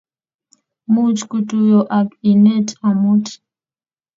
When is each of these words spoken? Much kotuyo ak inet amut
Much 0.93 1.19
kotuyo 1.29 1.79
ak 1.99 2.07
inet 2.31 2.67
amut 2.87 3.25